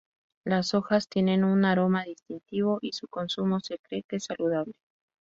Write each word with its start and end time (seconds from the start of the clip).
Las 0.45 0.73
hojas 0.73 1.07
tienen 1.09 1.43
un 1.43 1.63
aroma 1.63 2.03
distintivo 2.05 2.79
y 2.81 2.93
su 2.93 3.07
consumo 3.07 3.59
se 3.59 3.77
cree 3.77 4.01
que 4.01 4.15
es 4.15 4.23
saludable. 4.23 4.73